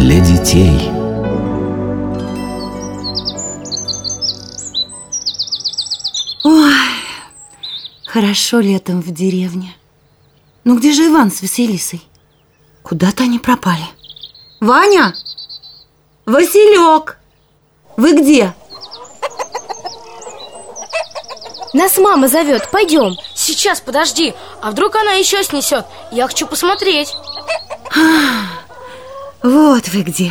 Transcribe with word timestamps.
для 0.00 0.18
детей. 0.20 0.90
Ой, 6.42 6.72
хорошо 8.06 8.60
летом 8.60 9.02
в 9.02 9.12
деревне. 9.12 9.76
Ну 10.64 10.78
где 10.78 10.92
же 10.92 11.08
Иван 11.08 11.30
с 11.30 11.42
Василисой? 11.42 12.02
Куда-то 12.82 13.24
они 13.24 13.38
пропали. 13.38 13.84
Ваня! 14.60 15.14
Василек! 16.24 17.18
Вы 17.98 18.18
где? 18.18 18.54
Нас 21.74 21.98
мама 21.98 22.26
зовет, 22.26 22.68
пойдем 22.72 23.14
Сейчас, 23.34 23.80
подожди, 23.80 24.34
а 24.62 24.70
вдруг 24.70 24.96
она 24.96 25.12
еще 25.12 25.44
снесет? 25.44 25.84
Я 26.10 26.26
хочу 26.26 26.46
посмотреть 26.46 27.14
Вот 29.42 29.88
вы 29.88 30.02
где 30.02 30.30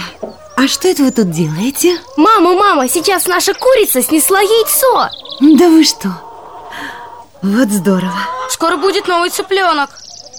А 0.56 0.68
что 0.68 0.88
это 0.88 1.02
вы 1.04 1.12
тут 1.12 1.32
делаете? 1.32 2.00
Мама, 2.16 2.54
мама, 2.54 2.88
сейчас 2.88 3.26
наша 3.26 3.54
курица 3.56 4.02
снесла 4.04 4.40
яйцо 4.40 5.10
Да 5.42 5.68
вы 5.70 5.84
что? 5.84 6.10
Вот 7.42 7.70
здорово 7.70 8.14
Скоро 8.50 8.78
будет 8.78 9.08
новый 9.08 9.32
цыпленок 9.32 9.90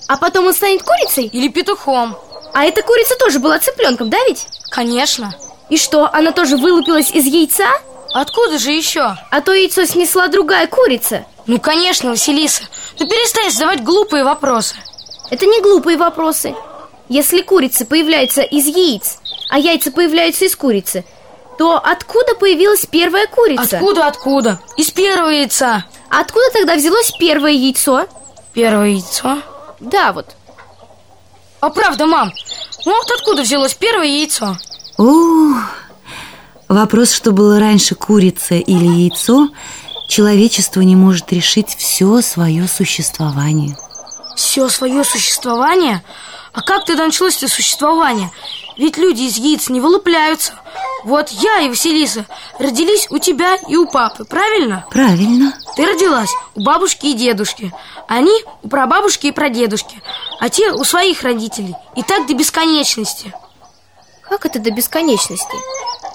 А 0.07 0.17
потом 0.17 0.47
он 0.47 0.55
станет 0.55 0.85
курицей? 0.85 1.27
Или 1.27 1.49
петухом 1.49 2.17
А 2.55 2.65
эта 2.65 2.83
курица 2.83 3.17
тоже 3.19 3.41
была 3.41 3.59
цыпленком, 3.59 4.09
да 4.09 4.19
ведь? 4.29 4.47
Конечно 4.71 5.35
И 5.69 5.77
что, 5.77 6.09
она 6.13 6.31
тоже 6.31 6.57
вылупилась 6.57 7.11
из 7.11 7.25
яйца? 7.25 7.67
Откуда 8.15 8.59
же 8.59 8.71
еще? 8.71 9.17
А 9.33 9.41
то 9.41 9.53
яйцо 9.53 9.85
снесла 9.85 10.29
другая 10.29 10.69
курица 10.69 11.25
Ну, 11.47 11.59
конечно, 11.59 12.11
Василиса 12.11 12.63
Ну, 13.01 13.09
перестань 13.09 13.51
задавать 13.51 13.83
глупые 13.83 14.23
вопросы 14.23 14.77
Это 15.31 15.47
не 15.47 15.61
глупые 15.61 15.97
вопросы 15.97 16.55
Если 17.11 17.43
курица 17.43 17.85
появляется 17.85 18.43
из 18.43 18.67
яиц, 18.67 19.19
а 19.51 19.59
яйца 19.59 19.91
появляются 19.91 20.45
из 20.45 20.55
курицы 20.55 21.05
То 21.59 21.77
откуда 21.77 22.37
появилась 22.37 22.87
первая 22.87 23.27
курица? 23.27 23.79
Откуда, 23.79 24.07
откуда? 24.07 24.61
Из 24.77 24.93
первого 24.93 25.29
яйца 25.29 25.85
А 26.09 26.21
откуда 26.21 26.47
тогда 26.53 26.77
взялось 26.77 27.13
первое 27.19 27.51
яйцо? 27.51 28.07
Первое 28.53 28.91
яйцо? 28.91 29.43
Да, 29.81 30.13
вот 30.13 30.37
А 31.61 31.71
правда, 31.71 32.07
мам, 32.07 32.33
ну 32.87 32.93
вот 32.93 33.11
откуда 33.11 33.43
взялось 33.43 33.75
первое 33.75 34.07
яйцо? 34.07 34.57
О, 34.97 35.55
вопрос, 36.69 37.11
что 37.13 37.33
было 37.33 37.59
раньше, 37.59 37.97
курица 37.97 38.55
или 38.55 38.87
яйцо, 38.87 39.49
человечество 40.07 40.81
не 40.83 40.95
может 40.95 41.33
решить 41.33 41.75
все 41.77 42.21
свое 42.23 42.69
существование. 42.69 43.77
Все 44.37 44.69
свое 44.69 45.03
существование? 45.03 46.05
А 46.53 46.63
как 46.63 46.85
тогда 46.85 47.07
началось 47.07 47.37
это 47.37 47.49
существование? 47.49 48.31
Ведь 48.77 48.97
люди 48.97 49.23
из 49.23 49.37
яиц 49.37 49.69
не 49.69 49.81
вылупляются 49.81 50.55
Вот 51.05 51.29
я 51.31 51.61
и 51.61 51.69
Василиса 51.69 52.25
родились 52.59 53.09
у 53.11 53.19
тебя 53.19 53.57
и 53.69 53.77
у 53.77 53.87
папы, 53.87 54.25
правильно? 54.25 54.87
Правильно. 54.91 55.55
Ты 55.77 55.87
родилась 55.87 56.31
у 56.55 56.63
бабушки 56.63 57.07
и 57.07 57.15
дедушки 57.15 57.73
Они 58.09 58.33
у 58.63 58.69
прабабушки 58.69 59.27
и 59.27 59.33
прадедушки 59.33 60.03
А 60.41 60.49
те 60.49 60.73
у 60.73 60.83
своих 60.85 61.23
родителей 61.23 61.75
И 61.95 62.03
так 62.03 62.27
до 62.27 62.35
бесконечности 62.35 63.35
Как 64.23 64.47
это 64.47 64.59
до 64.59 64.71
бесконечности? 64.71 65.57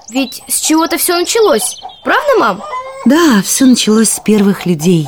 Ведь 0.09 0.41
с 0.47 0.59
чего-то 0.59 0.97
все 0.97 1.15
началось 1.17 1.81
Правда, 2.03 2.39
мам? 2.39 2.63
Да, 3.05 3.41
все 3.43 3.65
началось 3.65 4.09
с 4.09 4.19
первых 4.19 4.65
людей 4.65 5.07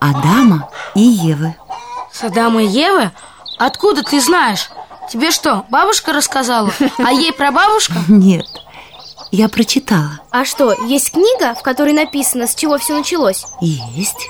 Адама 0.00 0.68
и 0.94 1.00
Евы 1.00 1.54
С 2.12 2.24
Адама 2.24 2.62
и 2.62 2.66
Евы? 2.66 3.12
Откуда 3.58 4.02
ты 4.02 4.20
знаешь? 4.20 4.70
Тебе 5.10 5.30
что, 5.30 5.64
бабушка 5.70 6.12
рассказала? 6.12 6.72
А 6.98 7.12
ей 7.12 7.32
прабабушка? 7.32 7.94
Нет, 8.08 8.46
я 9.30 9.48
прочитала 9.48 10.20
А 10.30 10.44
что, 10.44 10.72
есть 10.86 11.12
книга, 11.12 11.54
в 11.54 11.62
которой 11.62 11.92
написано, 11.92 12.46
с 12.46 12.54
чего 12.54 12.78
все 12.78 12.94
началось? 12.96 13.44
Есть 13.60 14.28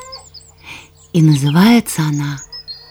И 1.12 1.20
называется 1.22 2.02
она 2.02 2.38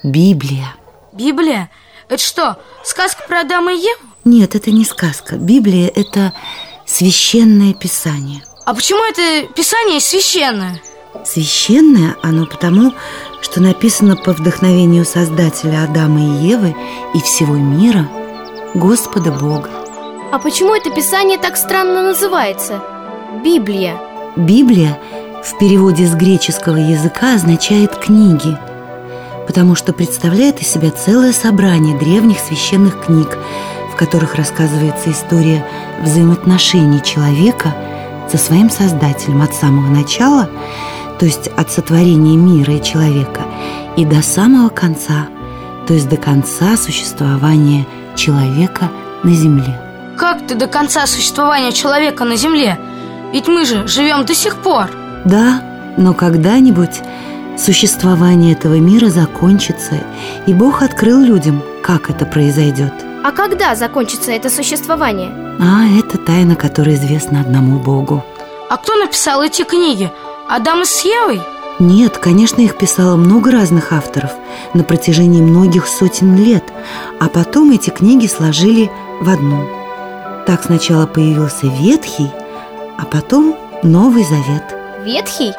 Библия 0.03 0.75
Библия? 1.13 1.69
Это 2.09 2.21
что, 2.23 2.57
сказка 2.83 3.23
про 3.27 3.41
Адама 3.41 3.73
и 3.73 3.77
Еву? 3.77 3.99
Нет, 4.25 4.55
это 4.55 4.71
не 4.71 4.85
сказка 4.85 5.35
Библия– 5.35 5.91
это 5.95 6.33
священное 6.85 7.73
писание 7.73 8.43
А 8.65 8.73
почему 8.73 9.03
это 9.03 9.47
писание 9.53 9.99
священное? 9.99 10.81
Священное 11.25 12.15
оно 12.21 12.45
потому, 12.45 12.93
что 13.41 13.61
написано 13.61 14.15
по 14.15 14.33
вдохновению 14.33 15.05
Создателя 15.05 15.83
Адама 15.83 16.19
и 16.19 16.47
Евы 16.47 16.75
и 17.13 17.19
всего 17.19 17.55
мира, 17.55 18.07
Господа 18.73 19.31
Бога. 19.31 19.69
А 20.31 20.39
почему 20.39 20.75
это 20.75 20.89
писание 20.89 21.37
так 21.37 21.55
странно 21.57 22.01
называется? 22.01 22.81
Библия 23.43 23.95
Библия 24.35 24.99
в 25.43 25.57
переводе 25.57 26.05
с 26.05 26.13
греческого 26.13 26.77
языка 26.77 27.35
означает 27.35 27.95
«книги», 27.95 28.57
потому 29.47 29.75
что 29.75 29.93
представляет 29.93 30.61
из 30.61 30.67
себя 30.67 30.91
целое 30.91 31.31
собрание 31.31 31.97
древних 31.97 32.39
священных 32.39 33.05
книг, 33.05 33.37
в 33.91 33.95
которых 33.95 34.35
рассказывается 34.35 35.11
история 35.11 35.65
взаимоотношений 36.01 37.01
человека 37.01 37.73
со 38.29 38.37
своим 38.37 38.69
Создателем 38.69 39.41
от 39.41 39.55
самого 39.55 39.87
начала– 39.87 40.49
то 41.19 41.25
есть 41.25 41.47
от 41.57 41.71
сотворения 41.71 42.37
мира 42.37 42.75
и 42.75 42.83
человека, 42.83 43.41
и 43.95 44.05
до 44.05 44.21
самого 44.21 44.69
конца, 44.69 45.27
то 45.87 45.93
есть 45.93 46.09
до 46.09 46.17
конца 46.17 46.77
существования 46.77 47.85
человека 48.15 48.89
на 49.23 49.31
Земле. 49.31 49.79
Как 50.17 50.45
ты 50.47 50.55
до 50.55 50.67
конца 50.67 51.05
существования 51.07 51.71
человека 51.71 52.23
на 52.23 52.35
Земле? 52.35 52.79
Ведь 53.33 53.47
мы 53.47 53.65
же 53.65 53.87
живем 53.87 54.25
до 54.25 54.33
сих 54.33 54.57
пор 54.57 54.89
Да, 55.25 55.61
но 55.97 56.13
когда-нибудь 56.13 57.01
существование 57.57 58.53
этого 58.53 58.75
мира 58.75 59.07
закончится, 59.07 59.99
и 60.45 60.53
Бог 60.53 60.81
открыл 60.81 61.19
людям, 61.21 61.61
как 61.83 62.09
это 62.09 62.25
произойдет. 62.25 62.93
А 63.23 63.31
когда 63.31 63.75
закончится 63.75 64.31
это 64.31 64.49
существование? 64.49 65.31
А 65.59 65.85
это 65.99 66.17
тайна, 66.17 66.55
которая 66.55 66.95
известна 66.95 67.41
одному 67.41 67.79
Богу. 67.79 68.23
А 68.69 68.77
кто 68.77 68.95
написал 68.95 69.41
эти 69.41 69.63
книги? 69.63 70.11
Адам 70.49 70.85
с 70.85 71.03
Евой? 71.03 71.41
Нет, 71.77 72.17
конечно, 72.17 72.61
их 72.61 72.77
писало 72.77 73.17
много 73.17 73.51
разных 73.51 73.91
авторов 73.91 74.31
на 74.73 74.85
протяжении 74.85 75.41
многих 75.41 75.87
сотен 75.87 76.37
лет, 76.37 76.63
а 77.19 77.27
потом 77.27 77.71
эти 77.71 77.89
книги 77.89 78.27
сложили 78.27 78.89
в 79.19 79.29
одну. 79.29 79.67
Так 80.47 80.63
сначала 80.63 81.05
появился 81.05 81.67
Ветхий, 81.67 82.31
а 82.97 83.05
потом 83.05 83.57
Новый 83.83 84.23
Завет. 84.23 84.63
Ветхий? 85.03 85.51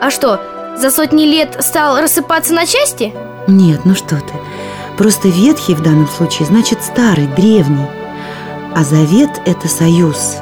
А 0.00 0.10
что, 0.10 0.40
за 0.78 0.92
сотни 0.92 1.24
лет 1.24 1.56
стал 1.58 2.00
рассыпаться 2.00 2.54
на 2.54 2.66
части? 2.66 3.12
Нет, 3.48 3.80
ну 3.84 3.96
что 3.96 4.14
ты. 4.14 4.32
Просто 4.96 5.26
Ветхий 5.26 5.74
в 5.74 5.82
данном 5.82 6.08
случае 6.08 6.46
значит 6.46 6.84
старый, 6.84 7.26
древний. 7.26 7.88
А 8.76 8.84
Завет– 8.84 9.30
это 9.44 9.66
союз. 9.66 10.36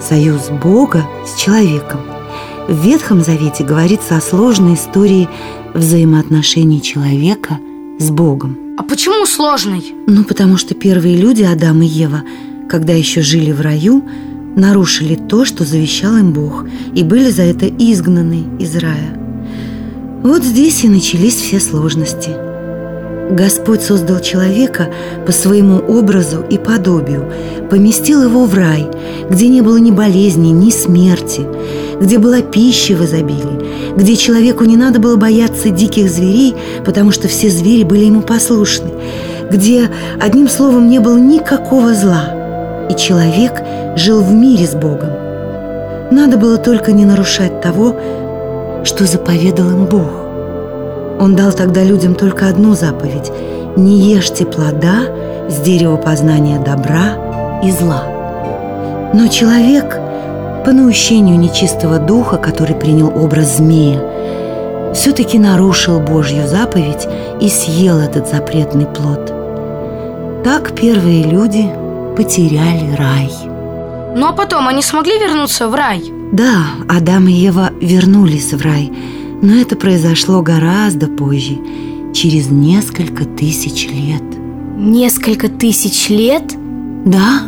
Союз 0.00 0.48
Бога 0.48 1.04
с 1.24 1.38
человеком. 1.38 2.17
В 2.68 2.84
Ветхом 2.84 3.22
Завете 3.22 3.64
говорится 3.64 4.18
о 4.18 4.20
сложной 4.20 4.74
истории 4.74 5.26
взаимоотношений 5.72 6.82
человека 6.82 7.58
с 7.98 8.10
Богом. 8.10 8.58
А 8.76 8.82
почему 8.82 9.24
сложный? 9.24 9.94
Ну, 10.06 10.22
потому 10.22 10.58
что 10.58 10.74
первые 10.74 11.16
люди, 11.16 11.42
Адам 11.42 11.80
и 11.80 11.86
Ева, 11.86 12.24
когда 12.68 12.92
еще 12.92 13.22
жили 13.22 13.52
в 13.52 13.62
раю, 13.62 14.04
нарушили 14.54 15.14
то, 15.14 15.46
что 15.46 15.64
завещал 15.64 16.18
им 16.18 16.34
Бог, 16.34 16.66
и 16.94 17.02
были 17.04 17.30
за 17.30 17.44
это 17.44 17.66
изгнаны 17.66 18.44
из 18.58 18.76
рая. 18.76 19.18
Вот 20.22 20.44
здесь 20.44 20.84
и 20.84 20.90
начались 20.90 21.36
все 21.36 21.60
сложности. 21.60 22.47
Господь 23.30 23.82
создал 23.82 24.20
человека 24.20 24.88
по 25.26 25.32
своему 25.32 25.78
образу 25.78 26.44
и 26.48 26.56
подобию, 26.56 27.30
поместил 27.70 28.22
его 28.22 28.44
в 28.46 28.54
рай, 28.54 28.88
где 29.28 29.48
не 29.48 29.60
было 29.60 29.76
ни 29.76 29.90
болезни, 29.90 30.48
ни 30.48 30.70
смерти, 30.70 31.46
где 32.00 32.18
была 32.18 32.40
пища 32.40 32.94
в 32.94 33.04
изобилии, 33.04 33.96
где 33.96 34.16
человеку 34.16 34.64
не 34.64 34.76
надо 34.76 34.98
было 34.98 35.16
бояться 35.16 35.68
диких 35.68 36.10
зверей, 36.10 36.54
потому 36.84 37.12
что 37.12 37.28
все 37.28 37.50
звери 37.50 37.82
были 37.82 38.06
ему 38.06 38.22
послушны, 38.22 38.90
где, 39.50 39.90
одним 40.20 40.48
словом, 40.48 40.88
не 40.88 40.98
было 40.98 41.18
никакого 41.18 41.94
зла, 41.94 42.86
и 42.88 42.96
человек 42.96 43.62
жил 43.96 44.22
в 44.22 44.32
мире 44.32 44.66
с 44.66 44.74
Богом. 44.74 45.10
Надо 46.10 46.38
было 46.38 46.56
только 46.56 46.92
не 46.92 47.04
нарушать 47.04 47.60
того, 47.60 47.94
что 48.84 49.04
заповедал 49.04 49.70
им 49.70 49.84
Бог. 49.84 50.27
Он 51.20 51.34
дал 51.36 51.52
тогда 51.52 51.82
людям 51.82 52.14
только 52.14 52.48
одну 52.48 52.74
заповедь– 52.74 53.30
не 53.76 53.98
ешьте 54.12 54.44
плода 54.44 55.06
с 55.48 55.60
дерева 55.60 55.96
познания 55.96 56.58
добра 56.58 57.60
и 57.62 57.70
зла. 57.70 58.04
Но 59.14 59.28
человек, 59.28 60.00
по 60.64 60.72
наущению 60.72 61.38
нечистого 61.38 61.98
духа, 61.98 62.36
который 62.36 62.74
принял 62.74 63.08
образ 63.08 63.56
змея, 63.56 64.00
все-таки 64.94 65.38
нарушил 65.38 66.00
Божью 66.00 66.46
заповедь 66.46 67.06
и 67.40 67.48
съел 67.48 67.98
этот 67.98 68.28
запретный 68.28 68.86
плод. 68.86 69.32
Так 70.44 70.72
первые 70.74 71.22
люди 71.24 71.70
потеряли 72.16 72.94
рай. 72.96 73.30
Ну 74.16 74.26
а 74.26 74.32
потом 74.32 74.66
они 74.66 74.82
смогли 74.82 75.18
вернуться 75.18 75.68
в 75.68 75.74
рай? 75.74 76.02
Да, 76.32 76.64
Адам 76.88 77.28
и 77.28 77.32
Ева 77.32 77.70
вернулись 77.80 78.52
в 78.52 78.62
рай, 78.62 78.92
но 79.42 79.54
это 79.56 79.76
произошло 79.76 80.42
гораздо 80.42 81.06
позже, 81.06 81.58
через 82.14 82.50
несколько 82.50 83.24
тысяч 83.24 83.88
лет. 83.88 84.22
Несколько 84.76 85.48
тысяч 85.48 86.08
лет? 86.08 86.44
Да, 87.04 87.42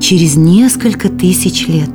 через 0.00 0.36
несколько 0.36 1.08
тысяч 1.08 1.68
лет. 1.68 1.90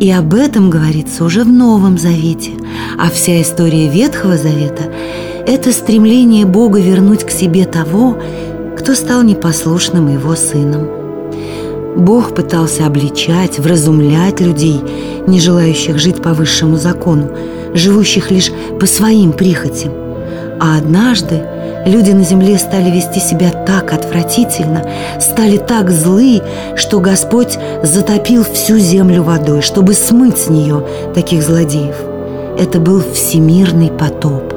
И 0.00 0.10
об 0.10 0.34
этом 0.34 0.70
говорится 0.70 1.24
уже 1.24 1.44
в 1.44 1.48
Новом 1.48 1.98
Завете. 1.98 2.52
А 2.98 3.10
вся 3.10 3.40
история 3.40 3.88
Ветхого 3.88 4.36
Завета– 4.36 4.92
это 5.46 5.72
стремление 5.72 6.46
Бога 6.46 6.80
вернуть 6.80 7.24
к 7.24 7.30
себе 7.30 7.64
того, 7.64 8.18
кто 8.78 8.94
стал 8.94 9.22
непослушным 9.22 10.12
его 10.12 10.34
сыном. 10.34 10.88
Бог 11.96 12.34
пытался 12.34 12.86
обличать, 12.86 13.58
вразумлять 13.58 14.40
людей, 14.40 14.80
не 15.26 15.40
желающих 15.40 15.98
жить 15.98 16.20
по 16.20 16.34
высшему 16.34 16.76
закону, 16.76 17.30
живущих 17.74 18.30
лишь 18.30 18.50
по 18.80 18.86
своим 18.86 19.32
прихотям. 19.32 19.92
А 20.60 20.78
однажды 20.78 21.42
люди 21.84 22.12
на 22.12 22.24
земле 22.24 22.58
стали 22.58 22.90
вести 22.90 23.20
себя 23.20 23.50
так 23.50 23.92
отвратительно, 23.92 24.88
стали 25.20 25.58
так 25.58 25.90
злы, 25.90 26.40
что 26.76 27.00
Господь 27.00 27.58
затопил 27.82 28.44
всю 28.44 28.78
землю 28.78 29.22
водой, 29.22 29.60
чтобы 29.60 29.94
смыть 29.94 30.38
с 30.38 30.48
нее 30.48 30.86
таких 31.14 31.42
злодеев. 31.42 31.96
Это 32.58 32.78
был 32.78 33.02
всемирный 33.12 33.90
потоп. 33.90 34.54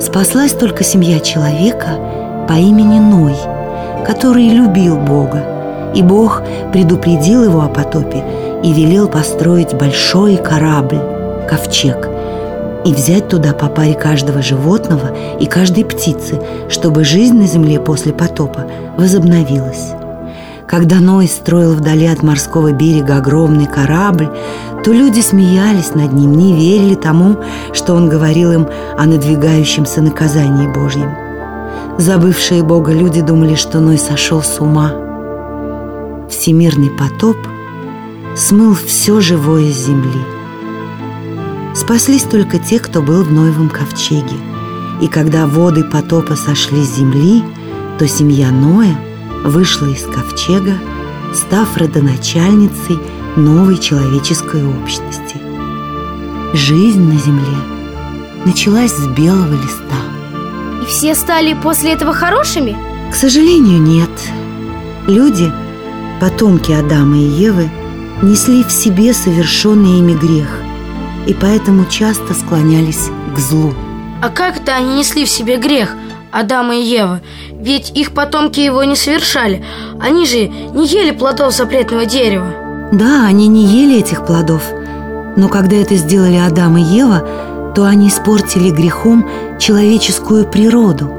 Спаслась 0.00 0.52
только 0.52 0.82
семья 0.82 1.20
человека 1.20 2.46
по 2.48 2.54
имени 2.54 2.98
Ной, 2.98 3.36
который 4.06 4.48
любил 4.48 4.96
Бога 4.96 5.54
и 5.94 6.02
Бог 6.02 6.42
предупредил 6.72 7.44
его 7.44 7.62
о 7.62 7.68
потопе 7.68 8.22
и 8.62 8.72
велел 8.72 9.08
построить 9.08 9.74
большой 9.74 10.36
корабль, 10.36 10.98
ковчег, 11.48 12.08
и 12.84 12.92
взять 12.92 13.28
туда 13.28 13.52
по 13.52 13.66
паре 13.66 13.94
каждого 13.94 14.42
животного 14.42 15.14
и 15.40 15.46
каждой 15.46 15.84
птицы, 15.84 16.40
чтобы 16.68 17.04
жизнь 17.04 17.36
на 17.36 17.46
земле 17.46 17.80
после 17.80 18.12
потопа 18.12 18.66
возобновилась. 18.96 19.92
Когда 20.66 20.96
Ной 20.96 21.28
строил 21.28 21.74
вдали 21.74 22.06
от 22.06 22.22
морского 22.22 22.72
берега 22.72 23.18
огромный 23.18 23.66
корабль, 23.66 24.28
то 24.82 24.92
люди 24.92 25.20
смеялись 25.20 25.94
над 25.94 26.12
ним, 26.12 26.32
не 26.32 26.52
верили 26.52 26.94
тому, 26.94 27.36
что 27.72 27.94
он 27.94 28.08
говорил 28.08 28.52
им 28.52 28.68
о 28.98 29.06
надвигающемся 29.06 30.02
наказании 30.02 30.66
Божьем. 30.66 31.14
Забывшие 31.98 32.62
Бога 32.62 32.92
люди 32.92 33.20
думали, 33.20 33.54
что 33.54 33.80
Ной 33.80 33.98
сошел 33.98 34.42
с 34.42 34.60
ума– 34.60 34.92
всемирный 36.28 36.90
потоп 36.90 37.36
смыл 38.36 38.74
все 38.74 39.20
живое 39.20 39.70
с 39.70 39.86
земли. 39.86 40.33
Спаслись 41.74 42.22
только 42.22 42.58
те, 42.58 42.78
кто 42.78 43.02
был 43.02 43.24
в 43.24 43.32
Ноевом 43.32 43.68
ковчеге. 43.68 44.36
И 45.00 45.08
когда 45.08 45.46
воды 45.46 45.82
потопа 45.82 46.36
сошли 46.36 46.84
с 46.84 46.96
земли, 46.96 47.42
то 47.98 48.06
семья 48.06 48.50
Ноя 48.52 48.96
вышла 49.44 49.86
из 49.86 50.04
ковчега, 50.04 50.78
став 51.34 51.76
родоначальницей 51.76 52.98
новой 53.36 53.78
человеческой 53.78 54.64
общности. 54.64 55.36
Жизнь 56.54 57.02
на 57.02 57.18
земле 57.18 57.58
началась 58.46 58.92
с 58.92 59.06
белого 59.08 59.54
листа. 59.54 59.98
И 60.80 60.86
все 60.86 61.16
стали 61.16 61.54
после 61.54 61.92
этого 61.92 62.12
хорошими? 62.12 62.76
К 63.10 63.16
сожалению, 63.16 63.80
нет. 63.80 64.10
Люди– 65.08 65.52
потомки 66.20 66.70
Адама 66.70 67.16
и 67.16 67.26
Евы 67.26 67.68
несли 68.22 68.62
в 68.62 68.70
себе 68.70 69.12
совершенный 69.12 69.98
ими 69.98 70.12
грех 70.12 70.63
и 71.26 71.34
поэтому 71.34 71.86
часто 71.86 72.34
склонялись 72.34 73.10
к 73.34 73.38
злу. 73.38 73.72
А 74.22 74.28
как 74.28 74.58
это 74.58 74.74
они 74.74 74.98
несли 74.98 75.24
в 75.24 75.28
себе 75.28 75.56
грех, 75.56 75.94
Адама 76.32 76.76
и 76.76 76.82
Ева? 76.82 77.20
Ведь 77.52 77.90
их 77.96 78.12
потомки 78.12 78.60
его 78.60 78.84
не 78.84 78.96
совершали. 78.96 79.64
Они 80.00 80.26
же 80.26 80.48
не 80.48 80.86
ели 80.86 81.10
плодов 81.10 81.54
запретного 81.54 82.06
дерева. 82.06 82.46
Да, 82.92 83.26
они 83.26 83.48
не 83.48 83.64
ели 83.64 83.98
этих 84.00 84.24
плодов. 84.26 84.62
Но 85.36 85.48
когда 85.48 85.76
это 85.76 85.94
сделали 85.96 86.36
Адам 86.36 86.76
и 86.76 86.82
Ева, 86.82 87.26
то 87.74 87.84
они 87.84 88.08
испортили 88.08 88.70
грехом 88.70 89.28
человеческую 89.58 90.46
природу, 90.46 91.10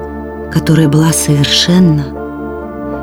которая 0.51 0.87
была 0.87 1.11
совершенна. 1.11 2.05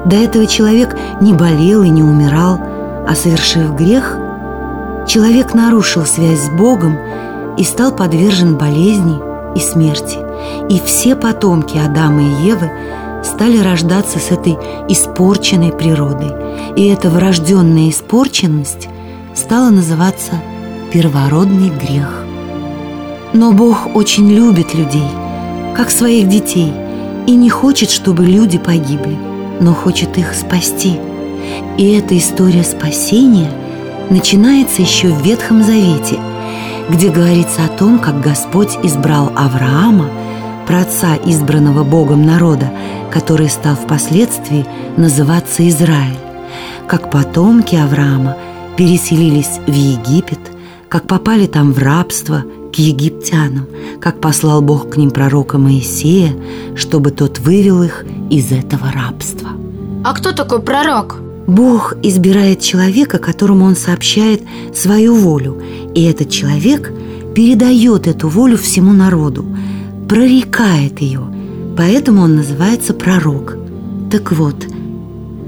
До 0.07 0.17
этого 0.17 0.47
человек 0.47 0.97
не 1.21 1.35
болел 1.35 1.83
и 1.83 1.89
не 1.89 2.03
умирал, 2.03 2.59
а 3.07 3.15
совершив 3.15 3.75
грех, 3.75 4.17
человек 5.07 5.55
нарушил 5.55 6.05
связь 6.05 6.41
с 6.41 6.49
Богом 6.51 6.99
и 7.57 7.65
стал 7.65 7.93
подвержен 7.93 8.57
болезни 8.57 9.19
и 9.57 9.61
смерти. 9.61 10.19
И 10.69 10.81
все 10.85 11.15
потомки 11.15 11.77
Адама 11.79 12.23
и 12.23 12.47
Евы 12.47 12.71
стали 13.25 13.59
рождаться 13.59 14.19
с 14.19 14.31
этой 14.31 14.59
испорченной 14.89 15.73
природой. 15.73 16.33
И 16.77 16.87
эта 16.89 17.11
врожденная 17.11 17.91
испорченность 17.91 18.89
стала 19.35 19.71
называться 19.71 20.33
первородный 20.93 21.71
грех. 21.71 22.25
Но 23.33 23.53
Бог 23.53 23.95
очень 23.95 24.31
любит 24.31 24.75
людей, 24.75 25.09
как 25.77 25.91
своих 25.91 26.29
детей, 26.29 26.73
и 27.27 27.35
не 27.37 27.51
хочет, 27.51 27.91
чтобы 27.91 28.25
люди 28.25 28.59
погибли– 28.59 29.17
но 29.63 29.75
хочет 29.75 30.19
их 30.19 30.35
спасти. 30.35 30.99
И 31.79 31.93
эта 31.93 32.19
история 32.19 32.65
спасения 32.65 33.51
начинается 34.13 34.83
еще 34.83 35.09
в 35.09 35.23
Ветхом 35.23 35.65
Завете, 35.65 36.19
где 36.91 37.09
говорится 37.09 37.65
о 37.65 37.69
том, 37.69 37.99
как 37.99 38.21
Господь 38.21 38.79
избрал 38.83 39.33
Авраама, 39.35 40.11
праотца 40.67 41.17
избранного 41.25 41.83
Богом 41.83 42.25
народа, 42.25 42.71
который 43.11 43.49
стал 43.49 43.75
впоследствии 43.75 44.67
называться 44.97 45.67
Израиль, 45.69 46.19
как 46.87 47.11
потомки 47.11 47.75
Авраама 47.75 48.37
переселились 48.77 49.61
в 49.67 49.73
Египет, 49.73 50.41
как 50.89 51.07
попали 51.07 51.47
там 51.47 51.73
в 51.73 51.79
рабство 51.79 52.45
к 52.73 52.77
египтянам, 52.77 53.67
как 54.01 54.21
послал 54.21 54.61
Бог 54.61 54.91
к 54.91 54.97
ним 54.97 55.11
пророка 55.11 55.59
Моисея, 55.59 56.35
чтобы 56.75 57.11
тот 57.11 57.39
вывел 57.39 57.83
их 57.83 58.05
из 58.31 58.53
этого 58.53 58.93
рабства. 58.93 59.51
А 60.05 60.13
кто 60.15 60.33
такой 60.33 60.61
пророк? 60.61 61.17
Бог 61.47 61.95
избирает 62.03 62.61
человека, 62.61 63.19
которому 63.19 63.65
он 63.65 63.77
сообщает 63.77 64.43
свою 64.75 65.17
волю, 65.17 65.61
и 65.95 66.05
этот 66.05 66.31
человек 66.31 66.93
передает 67.35 68.07
эту 68.07 68.29
волю 68.29 68.57
всему 68.57 68.93
народу, 68.93 69.45
прорекает 70.09 71.01
ее, 71.01 71.23
поэтому 71.77 72.23
он 72.23 72.37
называется 72.37 72.95
пророк. 72.95 73.57
Так 74.11 74.33
вот, 74.33 74.67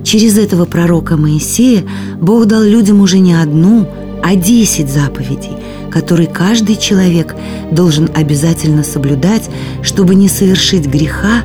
через 0.03 0.39
этого 0.39 0.65
пророка 0.65 1.17
Моисея 1.17 1.85
Бог 2.21 2.47
дал 2.47 2.63
людям 2.63 3.01
уже 3.01 3.19
не 3.19 3.35
одну, 3.35 3.87
а 4.23 4.35
десять 4.37 4.91
заповедей, 4.91 5.53
которые 5.91 6.27
каждый 6.27 6.77
человек 6.77 7.37
должен 7.71 8.09
обязательно 8.15 8.83
соблюдать, 8.83 9.51
чтобы 9.83 10.15
не 10.15 10.29
совершить 10.29 10.87
греха 10.87 11.43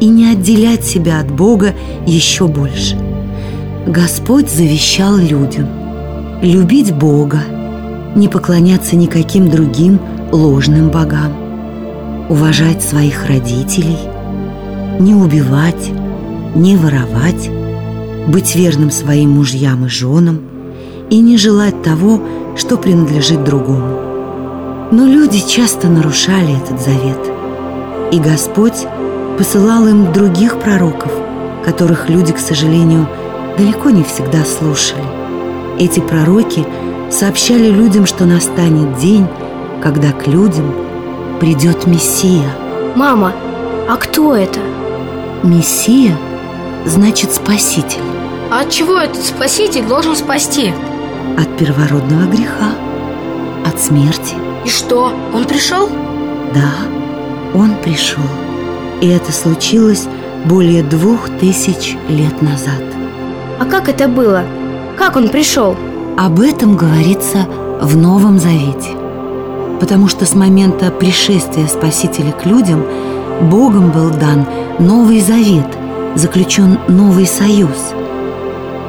и 0.00 0.06
не 0.06 0.30
отделять 0.30 0.84
себя 0.84 1.20
от 1.20 1.30
Бога 1.30 1.74
еще 2.04 2.48
больше. 2.48 3.05
Господь 3.86 4.50
завещал 4.50 5.16
людям 5.16 5.68
любить 6.42 6.92
Бога, 6.92 7.38
не 8.16 8.26
поклоняться 8.26 8.96
никаким 8.96 9.48
другим 9.48 10.00
ложным 10.32 10.88
богам, 10.88 11.32
уважать 12.28 12.82
своих 12.82 13.28
родителей, 13.28 13.98
не 14.98 15.14
убивать, 15.14 15.92
не 16.56 16.76
воровать, 16.76 17.48
быть 18.26 18.56
верным 18.56 18.90
своим 18.90 19.30
мужьям 19.30 19.86
и 19.86 19.88
женам 19.88 20.40
и 21.08 21.20
не 21.20 21.38
желать 21.38 21.80
того, 21.84 22.20
что 22.56 22.78
принадлежит 22.78 23.44
другому. 23.44 24.00
Но 24.90 25.06
люди 25.06 25.38
часто 25.46 25.86
нарушали 25.86 26.60
этот 26.60 26.80
завет, 26.80 27.20
и 28.10 28.18
Господь 28.18 28.84
посылал 29.38 29.86
им 29.86 30.12
других 30.12 30.58
пророков, 30.58 31.12
которых 31.64 32.08
люди, 32.10 32.32
к 32.32 32.38
сожалению, 32.40 33.06
далеко 33.56 33.90
не 33.90 34.02
всегда 34.04 34.44
слушали. 34.44 35.04
Эти 35.78 36.00
пророки 36.00 36.64
сообщали 37.10 37.70
людям, 37.70 38.06
что 38.06 38.24
настанет 38.24 38.98
день, 38.98 39.26
когда 39.82 40.12
к 40.12 40.26
людям 40.26 40.74
придет 41.40 41.86
Мессия. 41.86 42.48
Мама, 42.94 43.32
а 43.88 43.96
кто 43.96 44.34
это? 44.34 44.60
Мессия 45.42 46.16
значит 46.86 47.32
Спаситель. 47.32 48.00
А 48.50 48.60
от 48.60 48.70
чего 48.70 48.96
этот 48.96 49.24
Спаситель 49.24 49.86
должен 49.86 50.16
спасти? 50.16 50.72
От 51.36 51.56
первородного 51.58 52.24
греха, 52.30 52.70
от 53.66 53.80
смерти. 53.80 54.34
И 54.64 54.68
что, 54.68 55.12
он 55.34 55.44
пришел? 55.44 55.88
Да, 56.54 56.72
он 57.54 57.74
пришел. 57.82 58.22
И 59.00 59.08
это 59.08 59.32
случилось 59.32 60.06
более 60.44 60.82
двух 60.82 61.28
тысяч 61.40 61.96
лет 62.08 62.40
назад. 62.40 62.82
А 63.58 63.64
как 63.64 63.88
это 63.88 64.06
было? 64.06 64.44
Как 64.98 65.16
он 65.16 65.28
пришел? 65.28 65.76
Об 66.18 66.40
этом 66.40 66.76
говорится 66.76 67.46
в 67.80 67.96
Новом 67.96 68.38
Завете. 68.38 68.90
Потому 69.80 70.08
что 70.08 70.26
с 70.26 70.34
момента 70.34 70.90
пришествия 70.90 71.66
Спасителя 71.66 72.32
к 72.32 72.44
людям 72.44 72.84
Богом 73.42 73.90
был 73.90 74.10
дан 74.10 74.46
Новый 74.78 75.20
Завет, 75.20 75.66
заключен 76.14 76.78
новый 76.88 77.26
союз. 77.26 77.92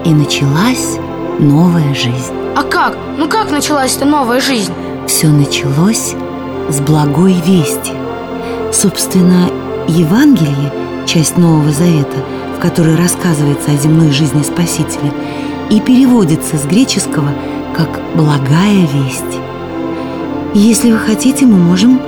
И 0.06 0.10
началась 0.10 0.98
новая 1.40 1.94
жизнь. 1.94 2.34
А 2.56 2.64
как? 2.64 2.98
Ну 3.18 3.28
как 3.28 3.52
началась 3.52 3.96
эта 3.96 4.06
новая 4.06 4.42
жизнь? 4.42 4.74
Все 5.08 5.28
началось 5.28 6.14
с 6.70 6.80
благой 6.82 7.36
вести. 7.46 7.94
Собственно, 8.74 9.50
Евангелие, 9.88 10.74
часть 11.06 11.38
Нового 11.38 11.72
Завета, 11.72 12.18
в 12.58 12.60
которой 12.60 12.96
рассказывается 12.96 13.72
о 13.72 13.78
земной 13.78 14.12
жизни 14.12 14.42
Спасителя, 14.42 15.14
и 15.70 15.80
переводится 15.80 16.58
с 16.58 16.66
греческого 16.66 17.30
как 17.76 18.00
«благая 18.16 18.88
весть». 18.94 19.40
Если 20.56 20.92
вы 20.92 20.98
хотите, 20.98 21.46
мы 21.46 21.58
можем 21.58 22.02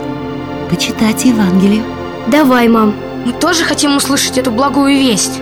почитать 0.72 1.26
Евангелие. 1.26 1.84
Давай, 2.28 2.68
мам. 2.68 2.96
Мы 3.26 3.34
тоже 3.34 3.64
хотим 3.64 3.98
услышать 3.98 4.40
эту 4.40 4.50
благую 4.50 4.96
весть. 4.96 5.40